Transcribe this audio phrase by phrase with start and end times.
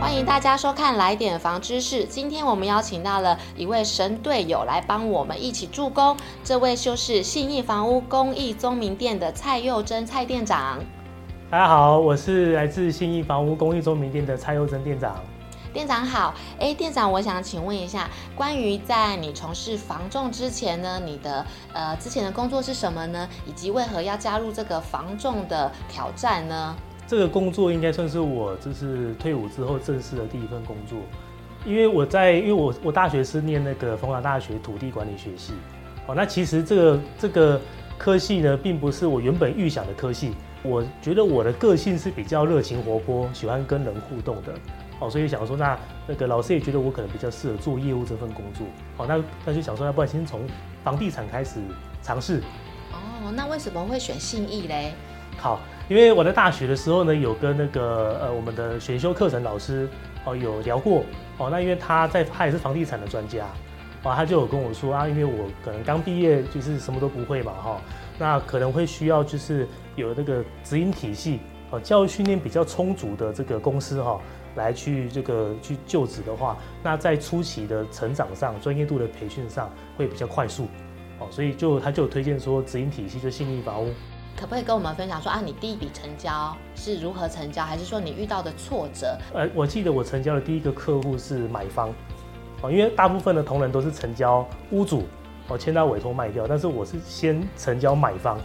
[0.00, 2.04] 欢迎大家收看《来点房知识》。
[2.06, 10.78] 今天我们邀请到了一位神队友来帮我们一起助攻，这位就是信义房屋公益宗明店的蔡佑珍蔡店长。
[11.50, 15.16] 大家好，我是来自信义房屋公益宗明店的蔡佑珍店长。
[15.74, 23.28] 店长好，哎，店长，我想请问一下，关于在你从事房仲之前呢，你的呃之前的工作是什么呢？
[23.44, 26.76] 以及为何要加入这个房仲的挑战呢？
[27.08, 30.96] 这个工作应该算是我就是退伍之后正式的第一份工作，
[31.66, 35.54] 因为我在因为我我大学是念那个逢甲大学土地管理学系，
[36.06, 37.60] 哦，那其实这个这个
[37.98, 40.34] 科系呢，并不是我原本预想的科系。
[40.62, 44.54] 我觉得我的个性是比较热情活泼，喜欢跟人互动的，
[45.04, 50.40] 哦，所以想说那那个老师也觉得我可能比较适合做业务这份工作，哦，那那就想说要不然先从
[50.82, 51.60] 房地产开始
[52.02, 52.40] 尝试。
[52.92, 54.92] 哦，那为什么会选信义嘞？
[55.36, 55.60] 好。
[55.86, 59.86] 因为我在大学的时候呢，有跟那个呃我们的选修课程老师
[60.24, 61.04] 哦有聊过
[61.36, 63.44] 哦，那因为他在他也是房地产的专家，
[64.02, 67.82] 哦，他就有跟我说啊，因为我可能刚毕业就是什么都不会嘛哈，
[68.18, 74.18] 那可能会需要就是有那个指引体系哦，教育训练比较充足的这个公司哈，
[74.56, 80.66] 来去这个去就职的话，那在初期的成长上、专业度的培训上会比较快速
[81.18, 83.92] 哦，所以就他就推荐说指引体系就信义房屋。
[84.36, 89.16] 可不可以跟我们分享说啊，你第一笔成交是如何成交，还是说你遇到的挫折？
[89.32, 91.90] 呃，我记得我成交的第一个客户是买方，
[92.60, 95.04] 哦，因为大部分的同仁都是成交屋主，
[95.46, 98.36] 哦，签到委托卖掉，但是我是先成交买方，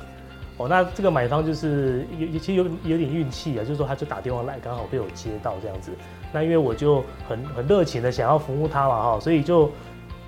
[0.59, 5.91] 哦，那这个买方就是有其实有有点运气啊，就是说他就打电话来，刚好被我接到这样子，
[6.33, 9.71] 那因为我就很很热情的想要服务他嘛，哈，所以就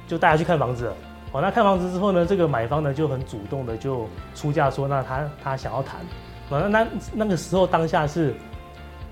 [0.08, 0.96] 就带他去看房子了。
[1.34, 6.00] 哦，那看房子之后呢，这个买方呢就很主动的就出价说，那他他想要谈，
[6.50, 8.34] 那那那个时候当下是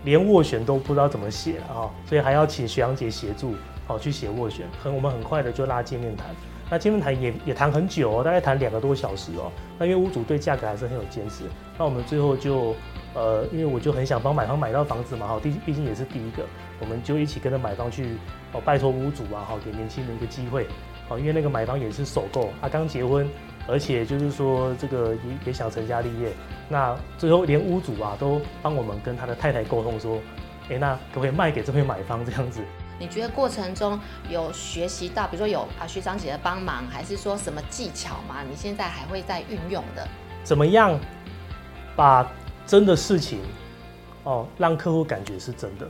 [0.06, 3.55] 连斡旋都不知道怎么写了哈，所以还要请徐阳姐协助，
[3.86, 6.27] 好去写斡旋，很我们很快的就拉见面谈，
[6.70, 11.44] 那见面谈也也谈很久哦，大概谈两个多小时哦，那因为屋主对价格还是很有坚持，
[11.78, 12.76] 那我们最后就
[13.14, 16.44] 呃，因为我就很想帮买方买到房子嘛，哈，毕毕竟也是第一个，
[16.80, 18.18] 我们就一起跟着买方去
[18.54, 20.68] 哦，拜托屋主啊，好给年轻人一个机会。
[21.12, 23.28] 哦，因为那个买方也是首购，他刚结婚，
[23.68, 26.32] 而且就是说这个也也想成家立业，
[26.70, 30.20] 那最后连屋主啊都帮我们跟他的太太沟通说，
[30.70, 32.62] 哎，那可不可以卖给这位买方这样子？
[32.99, 33.98] 你觉得过程中
[34.30, 38.43] 有学习到，比如说有啊学长姐的帮忙，还是说什么技巧吗？
[38.48, 40.08] 你现在还会在运用的？
[40.43, 40.99] 怎么样
[41.95, 42.30] 把
[42.67, 43.39] 真的事情
[44.23, 45.88] 哦让客户感觉是真的？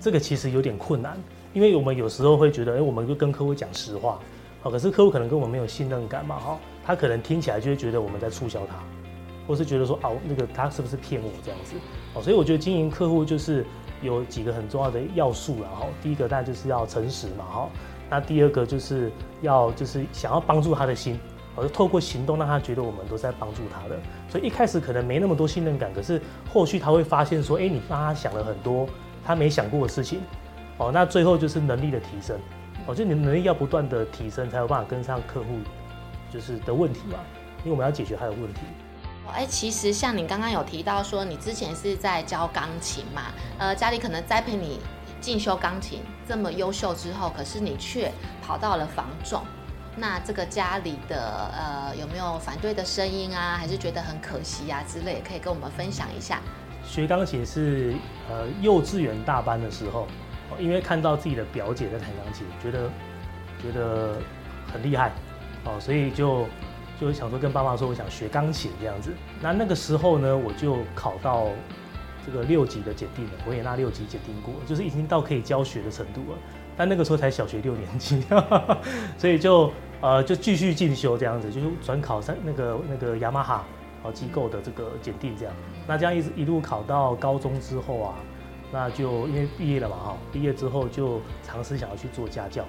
[0.00, 1.16] 这个其实有点困难。
[1.54, 4.18] 因为我们有时候会觉得，哎，我们就跟客户讲实话，
[4.62, 8.74] 好，可是客户可能跟我们没有信任感嘛，哈，他可能听起来就会觉得我们在促销他，
[9.48, 11.76] 或是觉得说，哦，那个他是不是骗我这样子，
[12.12, 13.64] 哦，所以我觉得经营客户就是
[14.02, 17.68] 有几个很重要的要素，然后第一个当然就是要诚实嘛，哈，
[18.10, 19.10] 那第二个就是
[19.42, 21.18] 要就是想要帮助他的心，
[21.54, 23.98] 我就透过行动让他觉得我们都在帮助他的，
[24.28, 26.20] 所以一开始可能没那么多信任感，可是
[26.52, 28.88] 后续他会发现说，哎，你帮他想了很多
[29.24, 30.20] 他没想过的事情。
[30.78, 32.38] 哦，那最后就是能力的提升，
[32.86, 35.58] 哦，就你的能力要不断的提升，才有办法跟上客户
[36.30, 37.18] 就是的问题嘛，
[37.60, 38.60] 因为我们要解决他的问题。
[39.32, 43.22] 哎、其实像你刚刚有提到说，你之前是在教钢琴嘛，
[43.58, 44.80] 呃，家里可能栽培你
[45.20, 48.10] 进修钢琴这么优秀之后，可是你却
[48.42, 49.42] 跑到了房仲，
[49.96, 56.40] 那这个家里的呃有没有反对的声音啊，还是觉得很可惜啊之类，可以跟我们分享一下。
[56.84, 57.94] 学钢琴是
[58.30, 60.06] 呃幼稚园大班的时候。
[60.60, 62.88] 因为看到自己的表姐在弹钢琴，觉得
[63.60, 64.16] 觉得
[64.72, 65.10] 很厉害，
[65.64, 66.46] 哦，所以就
[67.00, 69.12] 就想说跟爸妈说，我想学钢琴这样子。
[69.40, 71.48] 那那个时候呢，我就考到
[72.24, 76.38] 这个六级的检定了，维也纳六级检定过，就是已经到可以教学的程度了。
[76.76, 78.22] 但那个时候才小学六年级，
[79.16, 83.64] 所以就呃就继续进修这样子，就是转考上那个那个雅马哈
[84.02, 85.54] 哦机构的这个检定这样。
[85.86, 88.14] 那这样一直一路考到高中之后啊。
[88.72, 92.64] 那就因为毕业了嘛，哈，毕业之后就尝试想要去做家教，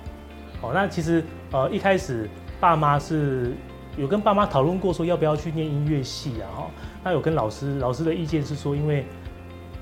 [0.61, 3.55] 哦，那其实呃一开始爸妈是
[3.97, 6.71] 有跟爸妈讨论过说要不要去念音乐系啊，哈，
[7.03, 9.03] 那有跟老师，老师的意见是说，因为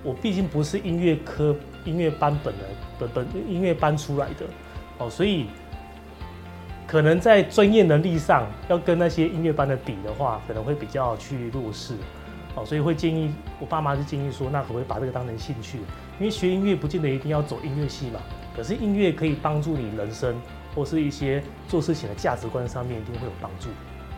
[0.01, 1.53] 我毕竟不是音乐科
[1.83, 2.63] 音乐班本的
[2.97, 4.45] 本本音乐班出来的，
[4.99, 5.47] 哦，所以
[6.87, 11.95] 可能在专业能力上要跟那些音乐班的比的话，可能会比较去弱势。
[12.55, 15.79] 哦，所以会建议我爸妈就建议说，那可不可以把这个当成兴趣？
[16.19, 18.21] 因为学音乐不见得一定要走音乐系嘛。
[18.55, 20.33] 可是音乐可以帮助你人生
[20.73, 23.67] 或是一些做事情的价值观上面，一定会有帮助。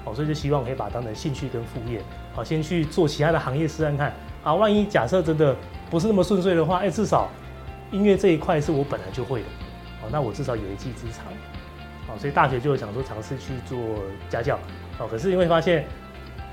[0.07, 2.01] 哦，所以就希望可以把它当成兴趣跟副业，
[2.33, 4.13] 好，先去做其他的行业试试看。
[4.43, 5.53] 啊，万一假设真的
[5.89, 7.29] 不是那么顺遂的话，哎，至少
[7.91, 9.47] 音乐这一块是我本来就会的，
[10.01, 11.25] 哦，那我至少有一技之长。
[12.07, 13.77] 哦，所以大学就想说尝试去做
[14.29, 14.57] 家教，
[14.97, 15.85] 哦，可是因为发现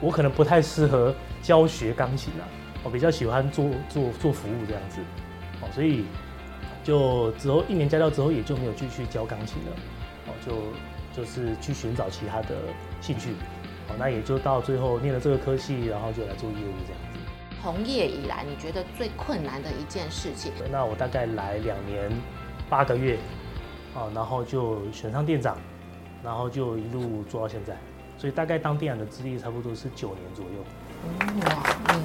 [0.00, 2.42] 我可能不太适合教学钢琴啊，
[2.82, 4.98] 我比较喜欢做做做服务这样子，
[5.60, 6.06] 哦，所以
[6.82, 9.70] 就之后一年家教之后也就没有继续教钢琴了，
[10.26, 10.52] 哦，就
[11.16, 12.56] 就是去寻找其他的
[13.00, 13.34] 兴趣，
[13.88, 17.18] 好，那也就到最后念了这个科系，然后就来做业务这样子。
[17.62, 20.52] 从业以来，你觉得最困难的一件事情？
[20.70, 22.10] 那我大概来两年
[22.68, 23.18] 八个月。
[23.96, 25.56] 哦，然后就选上店长，
[26.20, 27.76] 然后就一路做到现在，
[28.18, 30.64] 所以大概当店长的资历差不多是九年左右。
[31.04, 32.04] 嗯、哇，嗯，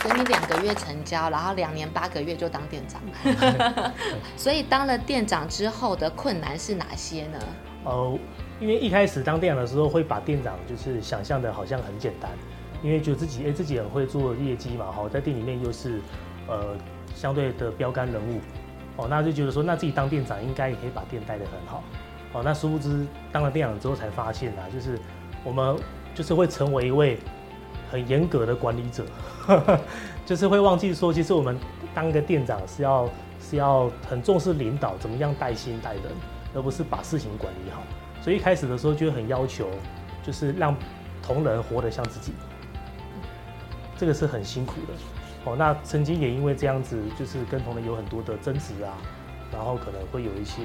[0.00, 2.98] 所以你两个月成交，然后两年八个月就当店长。
[4.38, 7.38] 所以当了店长之后的困难是哪些呢？
[7.88, 8.18] 呃，
[8.60, 12.30] 因为一开始当店长的时候，会把店长就是想象的好像很简单，
[12.82, 16.00] 因为觉得自己哎自己很会做业绩嘛，好，在店里面又是
[16.46, 16.76] 呃
[17.14, 18.40] 相对的标杆人物。
[18.96, 21.82] 哦，那就觉得说，那自己当店长应该也可以把店带得很好。
[22.32, 24.98] 哦，那殊不知当了店长之后才发现啊，就是
[25.44, 25.76] 我们
[26.14, 27.16] 就是会成为一位
[27.90, 29.06] 很严格的管理者，
[30.26, 31.56] 就是会忘记说，其实我们
[31.94, 33.08] 当个店长是要
[33.40, 36.02] 是要很重视领导，怎么样带心带人，
[36.54, 37.82] 而不是把事情管理好。
[38.22, 39.68] 所以一开始的时候就很要求，
[40.22, 40.76] 就是让
[41.22, 42.32] 同仁活得像自己，
[43.96, 44.94] 这个是很辛苦的。
[45.44, 48.92] 哦，那曾经也因为这样子，就是跟同仁有很多的争执啊，
[49.52, 50.62] 然后可能会有一些，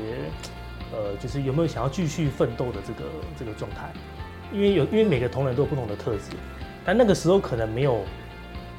[0.91, 3.05] 呃，就是有没有想要继续奋斗的这个
[3.37, 3.93] 这个状态，
[4.51, 6.31] 因为有因为每个同仁都有不同的特质，
[6.83, 8.03] 但那个时候可能没有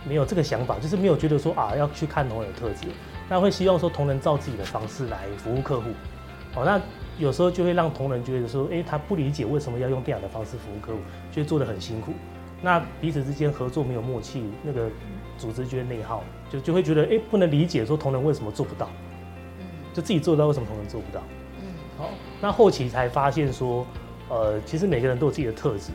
[0.07, 2.89] 没有这个想法，就是没有觉得说啊要去看同仁的特质，
[3.29, 5.91] 那会希望说同仁照自己的方式来服务客户，
[6.57, 6.81] 哦，那
[7.19, 10.99] 有时候就会让同仁觉得说，哎，他不理解为什么要用电脑的方式服务客户，
[11.31, 12.13] 就会做得很辛苦，
[12.63, 14.89] 那彼此之间合作没有默契，那个。
[15.37, 18.89] 组织就会内耗，就就会觉得哎、欸，不能理解说同仁为什么做不到，
[19.59, 21.21] 嗯，就自己做到为什么同仁做不到，
[21.61, 21.67] 嗯，
[21.99, 22.11] 好，
[22.41, 23.85] 那后期才发现说，
[24.29, 25.91] 呃，其实每个人都有自己的特质，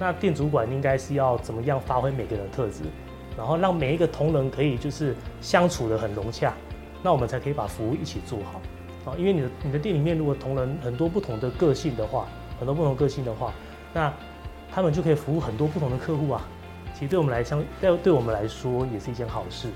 [0.00, 2.82] 那店主管应该是要怎么样发挥每个人的特质，
[3.36, 6.52] 然后让每一个同仁可以就是相处的很融洽，
[7.00, 8.60] 那我们才可以把服务一起做好，
[9.04, 12.26] 啊，因为你的你的店里面如果同仁很多不同的个性的话，
[12.58, 13.52] 很多不同个性的话，
[13.92, 14.12] 那
[14.70, 16.42] 他们就可以服务很多不同的客户啊。
[16.94, 19.68] 其实对我们来相，对对我们来说也是一件好事。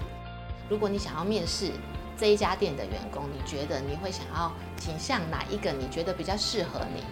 [0.69, 1.71] 如果你想要面试
[2.19, 5.73] 这一家店的员工，你觉得你会想要倾向哪一个？
[5.73, 7.03] 你觉得比较适合你？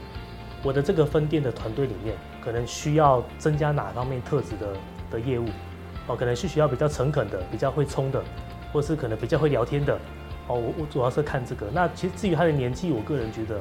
[0.62, 4.76] 我的这个分店的团队里面，可能需要增加哪方面特质的
[5.10, 5.46] 的业务？
[6.06, 8.22] 哦，可能是需要比较诚恳的，比较会冲的，
[8.72, 9.98] 或是可能比较会聊天的。
[10.52, 11.66] 哦，我我主要是看这个。
[11.72, 13.58] 那其实至于他的年纪，我个人觉得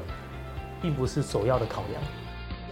[0.81, 2.01] 并不是首要的考量。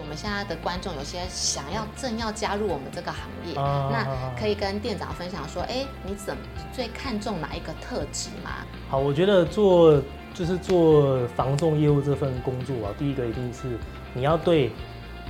[0.01, 4.07] 我们现在的观众有些想要正要加入我们这个行业，那
[4.37, 6.41] 可以跟店长分享说，哎，你怎么
[6.73, 8.65] 最看重哪一个特质吗？
[8.89, 10.01] 好，我觉得做
[10.33, 13.77] 就是做房仲业务这份工作啊，第一个一定是
[14.13, 14.71] 你要对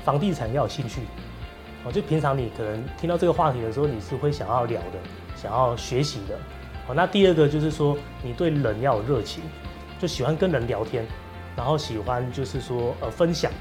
[0.05, 1.01] 房地产要有兴趣，
[1.83, 4.99] 哦，就平常你可能听到这个话题的时候，你是会想要聊的，
[5.35, 6.39] 想要学习的，
[6.89, 9.43] 哦，那第二个就是说你对人要有热情，
[9.99, 11.05] 就喜欢跟人聊天，
[11.55, 13.51] 然后喜欢就是说呃分享。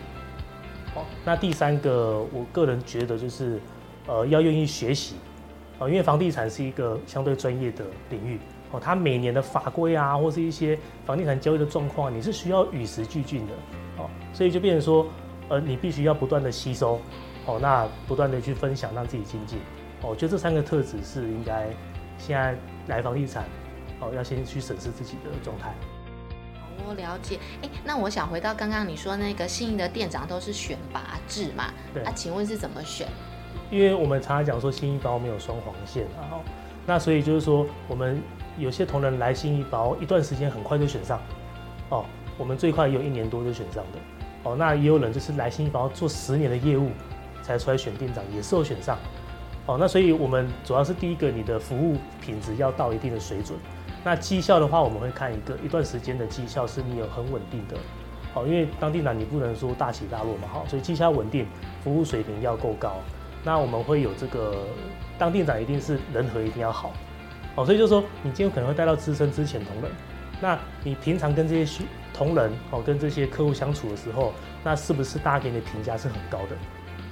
[1.24, 3.60] 那第三个，我个人觉得就是，
[4.08, 5.14] 呃，要愿意学习，
[5.82, 8.40] 因为房地产是一个相对专业的领域，
[8.72, 13.52] 哦，它每年的法规啊，或是一些房地产交易的状况，你是需要与时俱进的，
[13.98, 15.06] 哦，所以就变成说，
[15.48, 17.00] 呃，你必须要不断的吸收，
[17.46, 19.58] 哦，那不断的去分享，让自己精进，
[20.02, 21.68] 哦，我觉得这三个特质是应该
[22.18, 22.54] 现在
[22.88, 23.44] 来房地产，
[24.00, 25.72] 哦，要先去审视自己的状态。
[26.86, 31.72] 我了解，哎，那我想回到刚刚你说那个信义的店长都是选拔制嘛？
[31.92, 32.02] 对。
[32.02, 33.08] 那、啊、请问是怎么选？
[33.70, 36.40] 因为我们常常讲说新义包没有双黄线，然后
[36.86, 38.22] 那所以就是说我们
[38.56, 41.20] 有些同仁来新义包一段时间很快就选上，
[41.90, 42.04] 哦，
[42.38, 43.98] 我们最快也有一年多就选上的，
[44.44, 46.92] 哦，那也有人就是来新义包做十年的业务
[47.42, 48.96] 才出来选店长，也是有选上，
[49.68, 53.58] 哦，那所以我们主要是第一个你的服务品质要到一定的水准。
[54.02, 57.76] 那绩效的话，我们会看一个一段时间的绩效是你有很稳定的，
[58.32, 61.46] 好，因为当店长你不能说大起大落嘛，好，所以绩效稳定，
[61.84, 62.94] 服务水平要够高。
[63.44, 64.56] 那我们会有这个
[65.18, 66.94] 当店长一定是人和一定要好，
[67.54, 69.90] 哦，所以就是说你今天可能会带到资深之前同仁，
[70.40, 71.84] 那你平常跟这些
[72.14, 74.32] 同仁哦跟这些客户相处的时候，
[74.64, 76.56] 那是不是大家给你的评价是很高的？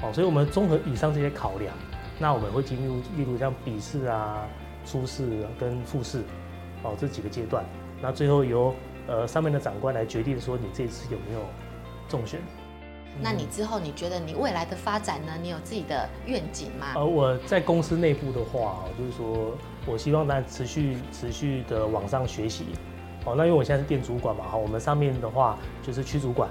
[0.00, 1.74] 哦，所以我们综合以上这些考量，
[2.18, 4.46] 那我们会进入例如像笔试啊、
[4.84, 6.22] 初试跟复试。
[6.82, 7.64] 哦，这几个阶段，
[8.02, 8.72] 那最后由
[9.08, 11.40] 呃上面的长官来决定说你这次有没有
[12.06, 12.38] 中选。
[13.18, 15.32] 那你之后你觉得你未来的发展呢？
[15.40, 16.92] 你有自己的愿景吗？
[16.94, 19.56] 呃，我在公司内部的话，就是说
[19.86, 22.66] 我希望在持续持续的往上学习。
[23.24, 26.48] 哦，那因为我现在是店主管嘛，哈，我们上面的话就是区主管，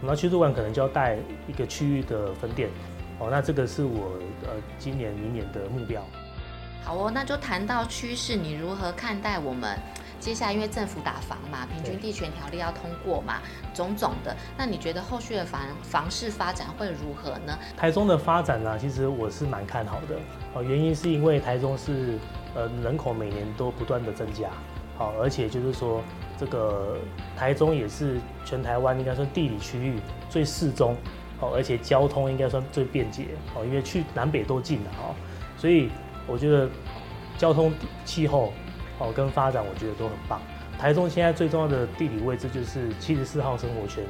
[0.00, 2.70] 那区主管可能就要带一个区域的分店。
[3.18, 6.02] 哦，那这个是我呃今年明年的目标。
[6.84, 9.76] 好哦，那就谈到趋势，你如何看待我们？
[10.18, 13.34] 接下来，因为政府打房嘛，平均地权条例要通过嘛，
[13.74, 17.56] 种种的，那你觉得后续的房房市发展会如何呢？
[17.76, 20.16] 台中的发展呢、啊，其实我是蛮看好的。
[20.54, 22.18] 哦，原因是因为台中是
[22.54, 24.48] 呃人口每年都不断的增加，
[24.96, 26.02] 好，而且就是说
[26.38, 26.96] 这个
[27.36, 30.96] 台中也是全台湾应该说地理区域最适中，
[31.40, 35.14] 哦，而且交通应该算最便捷，哦，因为去南北都近的哦，
[35.56, 35.90] 所以
[36.26, 36.68] 我觉得
[37.38, 37.72] 交通
[38.04, 38.52] 气候。
[38.98, 40.40] 哦，跟发展我觉得都很棒。
[40.78, 44.02] 台中现在最重要的地理位置就是七十四号生活圈，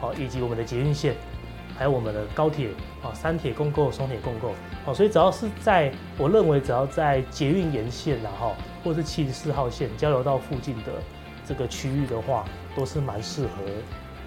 [0.00, 1.14] 哦，以及我们的捷运线，
[1.76, 2.70] 还有我们的高铁，
[3.02, 4.54] 啊，三铁共构、双铁共构，
[4.86, 10.92] 哦，所以只要是在，我认为只要在捷运沿线然后，或是七十四号线交流道附近的
[11.46, 13.50] 这个区域的话，都是蛮适合，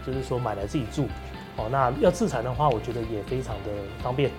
[0.06, 1.08] 就是说买来自己住，
[1.58, 3.72] 哦，那要自产的话，我觉得也非常的
[4.02, 4.32] 方便。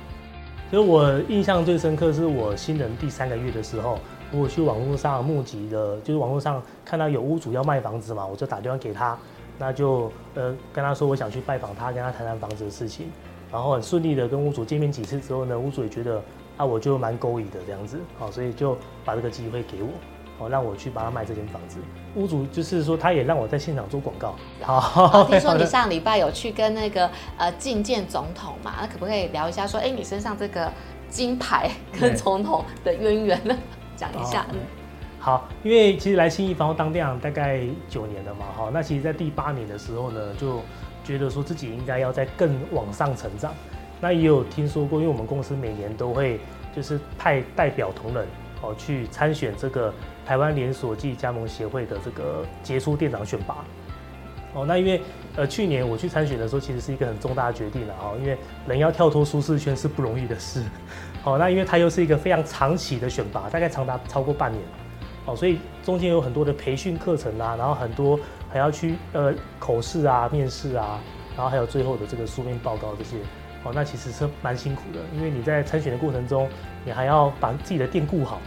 [0.71, 3.99] 所以我印象最深刻是我新人第三个月的时候。
[4.31, 9.17] 我去网络上募集的，就是网络上看到有屋主要卖房子嘛，我就打电话给他，
[9.57, 13.07] 那就呃跟他说我想去拜访他，跟他谈谈房子的事情，
[13.51, 16.23] 然后很顺利的跟屋主见面几次之后呢，屋主也觉得
[16.59, 19.89] 啊我就蛮勾引的这样子，好，所以就把这个机会给我，
[20.39, 21.79] 好让我去帮他卖这间房子。
[22.15, 24.37] 屋主就是说他也让我在现场做广告。
[24.63, 30.73] 好， 听说你上礼拜有去跟那个呃觐见总统嘛，那可不可以聊一下说，哎、欸、你身上这个
[31.09, 33.57] 金牌跟总统的渊源呢？
[33.97, 34.61] 讲一下，嗯，
[35.19, 40.61] 好，因为其实来信义房屋当店长大概九年了嘛，哈，那其实，在第八年的时候呢，就
[41.03, 43.53] 觉得说自己应该要在更往上成长。
[44.01, 46.39] 那也有听说过，因为我们公司每年都会
[46.77, 48.25] 就是派代表同仁
[48.63, 49.93] 哦去参选这个
[50.27, 53.65] 台湾连锁暨加盟协会的这个杰出店长选拔。
[54.55, 55.01] 哦，那因为
[55.37, 58.37] 呃去年我去参选的时候，其实是一个很重大的决定了哈，因为
[58.67, 60.63] 人要跳脱舒适圈是不容易的事。
[61.23, 64.63] 哦，那因为它又是一个非常长期的选拔，大概长达超过半年，
[65.27, 70.99] 哦，所以中间有很多的培训课程啊，然后很多还要去呃口试啊、面试啊，
[71.37, 73.17] 然后还有最后的这个书面报告这些，
[73.65, 76.49] 哦，那其实是蛮辛苦的，因为你在参选的过程中，
[76.89, 78.41] 你还要把自己的店顾好，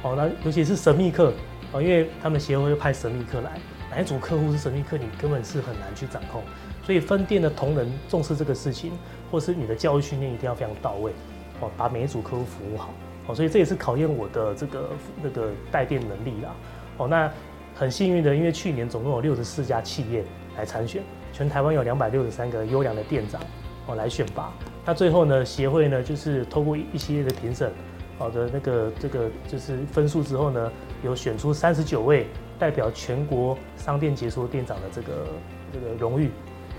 [0.00, 1.30] 哦，那尤其是神秘客，
[1.72, 6.42] 哦，因为他们协会会派神秘客来，哪一组客户是神秘客，你根本是很难去掌控，
[6.82, 8.92] 所以分店的同仁重视这个事情，
[9.30, 11.12] 或是你的教育训练一定要非常到位。
[11.60, 12.94] 哦，把每一组客户服务好，
[13.26, 14.88] 哦，所以这也是考验我的这个
[15.22, 16.56] 那个带店能力啦。
[16.96, 17.30] 哦，那
[17.74, 20.24] 很幸运的，因为去年总共有六十四家企业
[20.56, 23.38] 来参选，全台湾有两百六十三个优良的店长
[23.86, 24.50] 哦来选拔。
[24.86, 27.72] 那最后呢，协会呢就是透过一系列的评审，
[28.18, 35.26] 好的那个这个就是分数之后呢，有选出三十九位代表全国商店杰出店长的这个
[35.72, 36.30] 这个荣誉。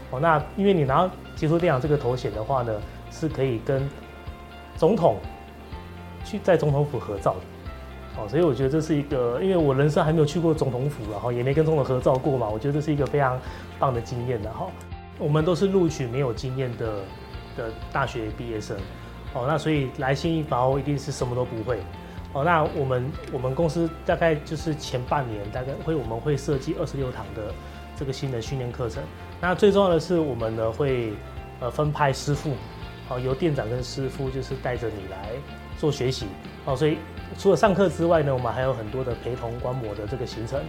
[0.10, 2.72] 哦，那因为你拿到杰出店长这个头衔的话呢，
[3.12, 3.86] 是可以跟
[4.78, 5.18] 总统
[6.24, 13.38] 去在总统府合照的，哦，所以我觉得这是一个，因为我人生还没有去过总统府，然后也没跟总统合照过嘛，我觉得这是一个非常
[13.78, 14.66] 棒的经验的哈。
[15.20, 17.02] 我们都是录取没有经验的
[17.58, 18.78] 的大学毕业生，
[19.34, 21.80] 哦，那所以来信义房屋一定是什么都不会，
[22.32, 27.54] 哦，那我们我们公司大概就是前半年大概会我们会设计二十六堂的
[27.98, 29.04] 这个新的训练课程，
[29.42, 31.12] 那最重要的是我们呢会
[31.60, 32.54] 呃分派师傅。
[33.10, 35.30] 哦，由店长跟师傅就是带着你来
[35.78, 36.28] 做学习。
[36.66, 36.98] 哦，所以
[37.38, 40.60] 除了上课之外呢，我们还有很多的陪同观摩的这个行程。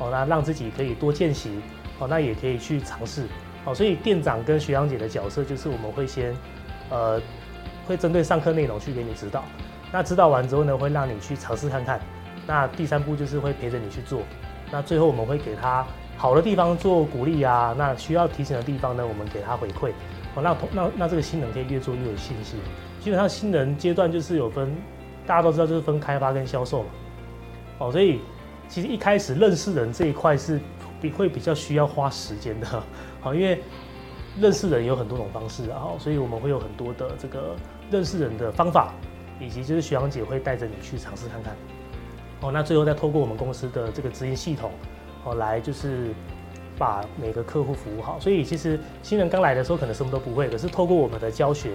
[0.00, 1.60] 哦，那让自己可以多见习。
[2.00, 3.28] 哦，那也可以去尝试
[3.64, 6.34] 哦，所以店长跟学长姐的角色就是我们会先
[6.90, 7.20] 呃
[7.86, 9.44] 会针对上课内容去给你指导，
[9.92, 12.00] 那指导完之后呢，会让你去尝试看看，
[12.46, 14.22] 那第三步就是会陪着你去做，
[14.70, 19.90] 那最后我们会给他好的地方做鼓励啊，那需要提醒的地方呢，我们给他回馈。
[20.34, 22.58] 哦，那那那这个新人可以越做越有信心。
[23.00, 24.74] 基本上新人阶段就是有分，
[25.26, 26.88] 大家都知道就是分开发跟销售嘛。
[27.78, 28.20] 哦，所以
[28.68, 30.58] 其实一开始认识人这一块是
[31.04, 32.82] 比会比较需要花时间的。
[33.20, 33.60] 好，因为
[34.40, 37.54] 认识人有很多种方式啊，所以我们会有很多的这个
[37.90, 38.94] 认识人的方法，
[39.38, 41.54] 以及就是学阳姐会带着你去尝试看看。
[42.40, 44.70] 哦，那最后再透过我们公司的这个直营系统，
[45.24, 46.14] 哦，来就是。
[46.76, 51.70] 把每个客户服务好，所以其实新人刚来的时候可能什么都不会，可是透过我们的教学，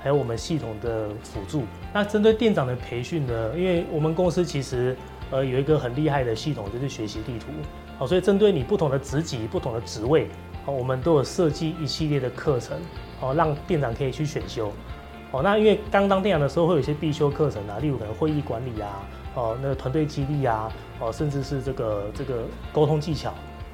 [0.00, 4.96] 还有我们系统的辅助，那针对店长的培训呢，因为我们公司其实
[5.32, 7.46] 呃有一个很厉害的系统，就是学习地图，
[7.98, 10.28] 好，所以针对你不同的职级、不同的职位，
[10.66, 12.76] 哦，我们都有设计一系列的课程，
[13.20, 14.72] 哦，让店长可以去选修。
[15.30, 19.02] 哦，那因为刚当店长的时候会有一些必修课程啊，例如可能会议管理啊，
[19.34, 23.32] 哦，那个团队激励啊，哦，甚至是这个这个沟通技巧，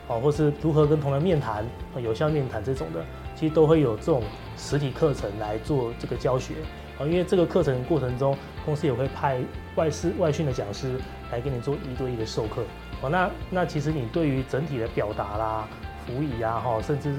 [0.09, 1.65] 哦，或是如何跟同仁面谈，
[2.03, 4.23] 有效面谈这种的，其实都会有这种
[4.57, 6.55] 实体课程来做这个教学。
[7.01, 9.39] 哦，因为这个课程过程中，公司也会派
[9.75, 11.01] 外师外训的讲师
[11.33, 12.63] 来给你做一对一的授课。
[13.01, 15.67] 哦，那那其实你对于整体的表达啦、
[16.07, 17.15] 辅以啊，哈，甚至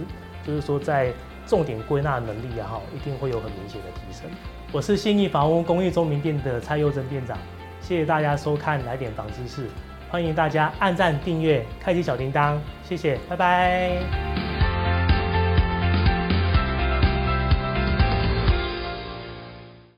[0.46, 1.12] 就是说在
[1.48, 4.30] 重点归纳能力啊，哈，一定会有很明显的提升。
[4.72, 7.36] 我是信义房屋公寓中名店的蔡佑珍店长，
[7.82, 9.68] 谢谢大家收看来点房知识，
[10.10, 14.31] 欢迎大家按赞、订阅、开启小铃铛，谢谢，拜拜。